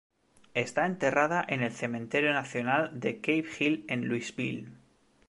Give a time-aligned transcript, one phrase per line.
[0.55, 4.69] Está enterrada en el cementerio nacional de Cave Hill en Louisville.